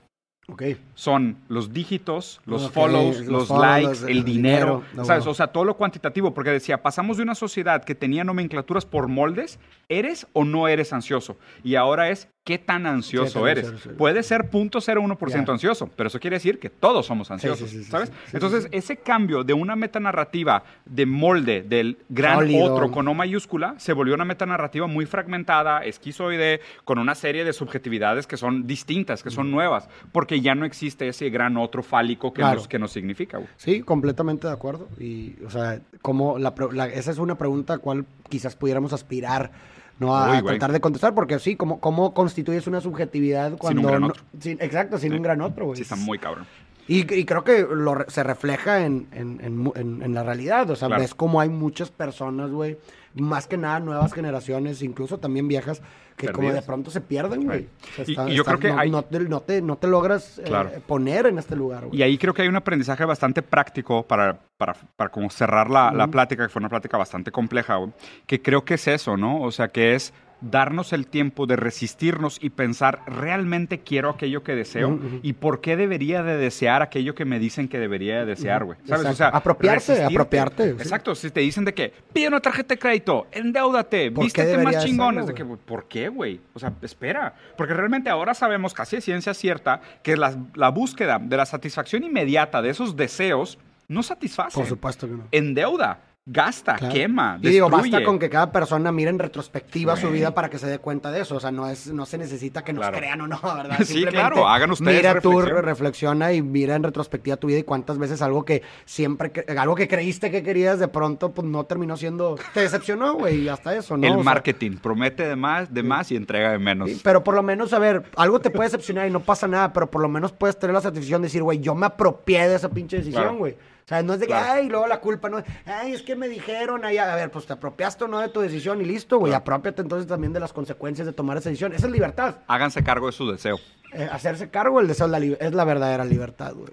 Son 0.95 1.37
los 1.47 1.73
dígitos, 1.73 2.41
los 2.45 2.69
follows, 2.71 3.21
los, 3.21 3.49
likes, 3.49 3.99
el, 4.07 4.23
dinero, 4.23 4.83
¿sabes? 5.03 5.25
O 5.27 5.33
sea, 5.33 5.47
todo 5.47 5.63
lo 5.63 5.75
cuantitativo, 5.75 6.33
porque 6.33 6.51
decía, 6.51 6.81
pasamos 6.81 7.17
de 7.17 7.23
una 7.23 7.35
sociedad 7.35 7.83
que 7.83 7.95
tenía 7.95 8.23
nomenclaturas 8.23 8.85
por 8.85 9.07
moldes, 9.07 9.59
¿eres 9.87 10.27
o 10.33 10.45
no 10.45 10.67
eres 10.67 10.93
ansioso? 10.93 11.37
Y 11.63 11.75
ahora 11.75 12.09
es, 12.09 12.27
¿qué 12.43 12.57
tan 12.57 12.85
ansioso 12.85 13.47
eres? 13.47 13.71
Puede 13.97 14.23
ser 14.23 14.49
0.01% 14.49 15.49
ansioso, 15.49 15.89
pero 15.95 16.07
eso 16.07 16.19
quiere 16.19 16.37
decir 16.37 16.59
que 16.59 16.69
todos 16.69 17.05
somos 17.05 17.29
ansiosos, 17.31 17.69
¿sabes? 17.87 18.11
Entonces, 18.33 18.67
ese 18.71 18.97
cambio 18.97 19.43
de 19.43 19.53
una 19.53 19.75
metanarrativa 19.75 20.63
de 20.85 21.05
molde 21.05 21.61
del 21.61 21.97
gran 22.09 22.49
otro 22.61 22.91
con 22.91 23.07
O 23.07 23.13
mayúscula 23.13 23.75
se 23.77 23.93
volvió 23.93 24.15
una 24.15 24.25
metanarrativa 24.25 24.87
muy 24.87 25.05
fragmentada, 25.05 25.83
esquizoide, 25.85 26.61
con 26.85 26.97
una 26.99 27.15
serie 27.15 27.43
de 27.43 27.53
subjetividades 27.53 28.27
que 28.27 28.37
son 28.37 28.67
distintas, 28.67 29.23
que 29.23 29.29
son 29.29 29.51
nuevas, 29.51 29.89
porque 30.11 30.38
ya 30.41 30.55
no 30.55 30.65
existe 30.65 31.07
ese 31.07 31.29
gran 31.29 31.57
otro 31.57 31.83
fálico 31.83 32.33
que, 32.33 32.41
nos, 32.41 32.67
que 32.67 32.79
nos 32.79 32.91
significa. 32.91 33.39
Sí, 33.57 33.81
completamente 33.81 34.47
de 34.47 34.53
acuerdo. 34.53 34.87
Y, 34.99 35.35
o 35.45 35.49
sea, 35.49 35.81
como 36.01 36.37
la, 36.37 36.53
esa 36.93 37.11
es 37.11 37.17
una 37.17 37.35
pregunta 37.35 37.75
a 37.75 37.77
cual 37.77 38.05
quizás 38.29 38.55
pudiéramos 38.55 38.93
aspirar 38.93 39.51
no 39.99 40.15
a, 40.15 40.41
tratar 40.41 40.71
de 40.71 40.79
contestar, 40.79 41.13
porque 41.13 41.39
sí, 41.39 41.55
¿cómo, 41.55 41.79
cómo 41.79 42.13
constituyes 42.13 42.67
una 42.67 42.79
subjetividad 42.79 43.57
cuando... 43.57 43.81
Sin 43.81 43.85
un 43.85 43.91
gran 43.91 44.03
otro. 44.03 44.23
exacto, 44.43 44.97
sin 44.97 45.13
un 45.13 45.21
gran 45.21 45.41
otro, 45.41 45.65
güey. 45.65 45.75
Sí, 45.75 45.81
está 45.83 45.97
muy 45.97 46.17
cabrón. 46.17 46.45
Y, 46.91 47.05
creo 47.25 47.43
que 47.43 47.67
lo, 47.69 48.03
se 48.07 48.23
refleja 48.23 48.83
en, 48.83 49.07
en, 49.11 49.71
en, 49.75 50.13
la 50.15 50.23
realidad, 50.23 50.67
o 50.71 50.75
sea, 50.75 50.87
ves 50.87 51.13
como 51.13 51.39
hay 51.39 51.47
muchas 51.47 51.91
personas, 51.91 52.49
güey, 52.49 52.79
más 53.13 53.45
que 53.45 53.57
nada 53.57 53.79
nuevas 53.79 54.11
generaciones, 54.11 54.81
incluso 54.81 55.19
también 55.19 55.47
viejas, 55.47 55.83
que 56.17 56.29
como 56.29 56.51
de 56.51 56.63
pronto 56.63 56.89
se 56.89 56.99
pierden, 56.99 57.45
güey. 57.45 57.67
y, 58.07 58.33
yo 58.33 58.43
creo 58.43 58.57
que 58.57 58.71
no, 58.71 59.05
no, 59.29 59.41
te, 59.41 59.61
no, 59.61 59.77
te, 59.77 59.87
logras 59.87 60.41
eh, 60.43 60.81
poner 60.87 61.27
en 61.27 61.37
este 61.37 61.55
lugar, 61.55 61.85
güey. 61.85 61.99
Y 61.99 62.01
ahí 62.01 62.17
creo 62.17 62.33
que 62.33 62.41
hay 62.41 62.47
un 62.47 62.55
aprendizaje 62.55 63.05
bastante 63.05 63.43
práctico 63.43 64.01
para, 64.01 64.39
para, 64.57 64.73
para 64.95 65.11
como 65.11 65.29
cerrar 65.29 65.69
la, 65.69 65.91
la 65.91 66.07
plática, 66.07 66.41
que 66.41 66.49
fue 66.49 66.59
una 66.59 66.69
plática 66.69 66.97
bastante 66.97 67.31
compleja, 67.31 67.75
güey, 67.75 67.91
que 68.25 68.41
creo 68.41 68.65
que 68.65 68.73
es 68.73 68.87
eso, 68.87 69.15
¿no? 69.15 69.43
O 69.43 69.51
sea, 69.51 69.67
que 69.67 69.93
es 69.93 70.11
darnos 70.41 70.93
el 70.93 71.07
tiempo 71.07 71.45
de 71.45 71.55
resistirnos 71.55 72.37
y 72.41 72.49
pensar, 72.49 73.01
¿realmente 73.05 73.79
quiero 73.79 74.09
aquello 74.09 74.43
que 74.43 74.55
deseo? 74.55 74.99
¿Y 75.21 75.33
por 75.33 75.61
qué 75.61 75.75
debería 75.75 76.23
de 76.23 76.37
desear 76.37 76.81
aquello 76.81 77.15
que 77.15 77.25
me 77.25 77.39
dicen 77.39 77.67
que 77.67 77.79
debería 77.79 78.19
de 78.19 78.25
desear, 78.25 78.63
güey? 78.63 78.77
¿Sabes? 78.85 79.05
O 79.07 79.13
sea, 79.13 79.27
apropiarse, 79.29 80.03
apropiarte. 80.03 80.69
Exacto, 80.69 81.15
si 81.15 81.29
te 81.31 81.41
dicen 81.41 81.65
de 81.65 81.73
que 81.73 81.93
pide 82.13 82.27
una 82.27 82.39
tarjeta 82.39 82.75
de 82.75 82.79
crédito, 82.79 83.27
endeudate, 83.31 84.09
vístete 84.09 84.57
más 84.57 84.83
chingones, 84.83 85.27
de, 85.27 85.33
que, 85.33 85.45
¿por 85.45 85.87
qué, 85.87 86.09
güey? 86.09 86.39
O 86.53 86.59
sea, 86.59 86.73
espera, 86.81 87.33
porque 87.57 87.73
realmente 87.73 88.09
ahora 88.09 88.33
sabemos 88.33 88.73
casi 88.73 88.97
de 88.97 89.01
ciencia 89.01 89.33
cierta 89.33 89.81
que 90.03 90.15
la, 90.15 90.35
la 90.55 90.69
búsqueda 90.69 91.19
de 91.19 91.37
la 91.37 91.45
satisfacción 91.45 92.03
inmediata 92.03 92.61
de 92.61 92.69
esos 92.69 92.95
deseos 92.95 93.57
no 93.87 94.03
satisface. 94.03 94.55
Por 94.55 94.67
supuesto 94.67 95.07
que 95.07 95.13
no. 95.13 95.27
Endeuda 95.31 95.99
gasta, 96.25 96.75
quema, 96.75 97.33
destruye. 97.33 97.49
Y 97.49 97.53
digo, 97.53 97.69
basta 97.69 98.03
con 98.03 98.19
que 98.19 98.29
cada 98.29 98.51
persona 98.51 98.91
mire 98.91 99.09
en 99.09 99.19
retrospectiva 99.19 99.95
su 99.95 100.09
vida 100.09 100.33
para 100.33 100.49
que 100.49 100.59
se 100.59 100.67
dé 100.67 100.79
cuenta 100.79 101.11
de 101.11 101.21
eso. 101.21 101.35
O 101.35 101.39
sea, 101.39 101.51
no 101.51 101.67
es, 101.67 101.87
no 101.87 102.05
se 102.05 102.17
necesita 102.17 102.63
que 102.63 102.73
nos 102.73 102.87
crean 102.89 103.21
o 103.21 103.27
no, 103.27 103.39
¿verdad? 103.55 103.79
sí, 103.83 104.05
claro, 104.05 104.47
hagan 104.47 104.71
ustedes 104.71 104.97
Mira 104.97 105.19
tú, 105.21 105.41
reflexiona 105.41 106.33
y 106.33 106.41
mira 106.41 106.75
en 106.75 106.83
retrospectiva 106.83 107.37
tu 107.37 107.47
vida 107.47 107.59
y 107.59 107.63
cuántas 107.63 107.97
veces 107.97 108.21
algo 108.21 108.45
que 108.45 108.61
siempre, 108.85 109.31
algo 109.57 109.75
que 109.75 109.87
creíste 109.87 110.29
que 110.31 110.43
querías, 110.43 110.79
de 110.79 110.87
pronto, 110.87 111.31
pues 111.31 111.47
no 111.47 111.65
terminó 111.65 111.97
siendo, 111.97 112.35
te 112.53 112.61
decepcionó, 112.61 113.13
güey, 113.15 113.41
y 113.41 113.49
hasta 113.49 113.75
eso, 113.75 113.97
¿no? 113.97 114.07
El 114.07 114.23
marketing, 114.23 114.77
promete 114.77 115.27
de 115.27 115.35
más, 115.35 115.73
de 115.73 115.83
más 115.83 116.11
y 116.11 116.15
entrega 116.15 116.51
de 116.51 116.59
menos. 116.59 116.89
pero 117.03 117.23
por 117.23 117.35
lo 117.35 117.43
menos, 117.43 117.73
a 117.73 117.79
ver, 117.79 118.03
algo 118.15 118.39
te 118.39 118.49
puede 118.49 118.67
decepcionar 118.67 119.07
y 119.07 119.11
no 119.11 119.21
pasa 119.21 119.47
nada, 119.47 119.73
pero 119.73 119.89
por 119.89 120.01
lo 120.01 120.09
menos 120.09 120.31
puedes 120.31 120.57
tener 120.57 120.73
la 120.73 120.81
satisfacción 120.81 121.21
de 121.21 121.27
decir, 121.27 121.43
güey, 121.43 121.59
yo 121.59 121.75
me 121.75 121.87
apropié 121.87 122.47
de 122.47 122.55
esa 122.55 122.69
pinche 122.69 122.97
decisión, 122.97 123.37
güey. 123.37 123.55
Sea, 123.89 124.03
no 124.03 124.13
es 124.13 124.19
de 124.19 124.27
que, 124.27 124.33
ay, 124.33 124.69
luego 124.69 124.85
la 124.87 125.01
culpa, 125.01 125.29
no, 125.29 125.43
ay, 125.65 125.93
es 125.93 126.03
que 126.03 126.15
me 126.15 126.29
dijeron, 126.29 126.85
ay, 126.85 126.99
a 126.99 127.15
ver, 127.15 127.31
pues 127.31 127.45
te 127.47 127.53
apropiaste 127.53 128.03
o 128.03 128.07
no 128.07 128.19
de 128.19 128.29
tu 128.29 128.39
decisión 128.39 128.79
y 128.81 128.85
listo, 128.85 129.17
güey, 129.17 129.33
apropiate 129.33 129.81
entonces 129.81 130.07
también 130.07 130.31
de 130.31 130.39
las 130.39 130.53
consecuencias 130.53 131.07
de 131.07 131.13
tomar 131.13 131.37
esa 131.37 131.49
decisión. 131.49 131.73
Esa 131.73 131.87
es 131.87 131.91
libertad. 131.91 132.35
Háganse 132.47 132.83
cargo 132.83 133.07
de 133.07 133.13
su 133.13 133.29
deseo. 133.29 133.59
Eh, 133.93 134.07
hacerse 134.11 134.49
cargo, 134.49 134.79
el 134.79 134.87
deseo 134.87 135.07
es 135.07 135.11
la, 135.11 135.17
es 135.17 135.53
la 135.53 135.63
verdadera 135.65 136.05
libertad, 136.05 136.53
güey. 136.53 136.69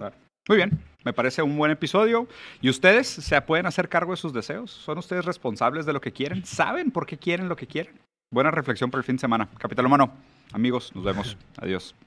Muy 0.47 0.57
bien, 0.57 0.79
me 1.03 1.11
parece 1.11 1.41
un 1.41 1.57
buen 1.57 1.71
episodio. 1.71 2.27
¿Y 2.61 2.69
ustedes 2.69 3.07
se 3.07 3.41
pueden 3.41 3.65
hacer 3.65 3.89
cargo 3.89 4.11
de 4.11 4.17
sus 4.17 4.31
deseos? 4.31 4.71
¿Son 4.71 4.97
ustedes 4.97 5.25
responsables 5.25 5.85
de 5.85 5.93
lo 5.93 5.99
que 5.99 6.13
quieren? 6.13 6.45
¿Saben 6.45 6.91
por 6.91 7.05
qué 7.05 7.17
quieren 7.17 7.49
lo 7.49 7.55
que 7.55 7.67
quieren? 7.67 7.99
Buena 8.31 8.51
reflexión 8.51 8.91
para 8.91 8.99
el 8.99 9.05
fin 9.05 9.15
de 9.15 9.21
semana. 9.21 9.49
Capital 9.57 9.85
Humano, 9.85 10.11
amigos, 10.53 10.95
nos 10.95 11.03
vemos. 11.03 11.37
Adiós. 11.57 11.95